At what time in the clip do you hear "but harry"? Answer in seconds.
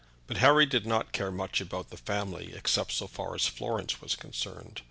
0.25-0.65